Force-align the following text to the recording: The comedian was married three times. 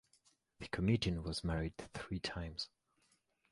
The 0.57 0.67
comedian 0.69 1.21
was 1.21 1.43
married 1.43 1.77
three 1.93 2.17
times. 2.17 2.69